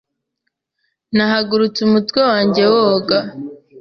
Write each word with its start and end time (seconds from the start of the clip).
Nahagurutse, 1.15 1.79
umutwe 1.87 2.19
wanjye 2.29 2.61
woga. 2.73 3.19